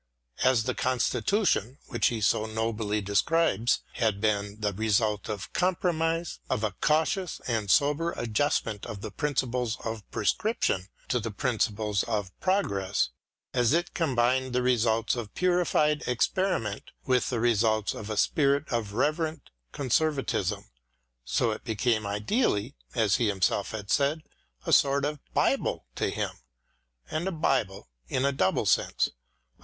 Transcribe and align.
As 0.43 0.63
the 0.63 0.73
Con 0.73 0.97
stitution 0.97 1.77
which 1.85 2.07
he 2.07 2.21
so 2.21 2.47
nobly 2.47 3.01
describes 3.01 3.81
had 3.93 4.19
been 4.19 4.59
the 4.59 4.73
result 4.73 5.29
of 5.29 5.53
compromise, 5.53 6.39
of 6.49 6.63
a 6.63 6.71
cautious 6.81 7.39
and 7.45 7.69
sober 7.69 8.11
adjustment 8.13 8.87
of 8.87 9.01
the 9.01 9.11
principles 9.11 9.77
of 9.85 10.01
prescription 10.09 10.87
to 11.09 11.19
the 11.19 11.29
principles 11.29 12.01
of 12.01 12.31
progress; 12.39 13.09
as 13.53 13.73
it 13.73 13.93
combined 13.93 14.53
the 14.53 14.63
results 14.63 15.15
of 15.15 15.35
purified 15.35 16.01
experiment 16.07 16.89
with 17.05 17.29
the 17.29 17.39
results 17.39 17.93
of 17.93 18.09
a 18.09 18.17
spirit 18.17 18.67
of 18.69 18.93
reverent 18.93 19.51
conservatism, 19.71 20.65
So 21.25 21.51
it 21.51 21.63
became 21.63 22.07
ideally, 22.07 22.75
as 22.95 23.17
he 23.17 23.27
himself 23.27 23.69
has 23.69 23.85
said, 23.93 24.23
a 24.65 24.73
sort 24.73 25.05
of 25.05 25.19
Bible 25.35 25.85
to 25.97 26.09
him. 26.09 26.31
And 27.11 27.27
a 27.27 27.31
Bible 27.31 27.87
in 28.07 28.25
a 28.25 28.31
double 28.31 28.65
sense— 28.65 29.07
a. 29.09 29.11